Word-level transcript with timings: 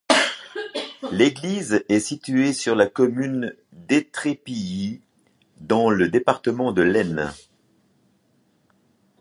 L'église 1.11 1.83
est 1.87 1.99
située 1.99 2.53
sur 2.53 2.73
la 2.73 2.87
commune 2.87 3.55
de 3.71 3.95
Étrépilly, 3.97 4.99
dans 5.59 5.91
le 5.91 6.07
département 6.09 6.71
de 6.71 6.81
l'Aisne. 6.81 7.31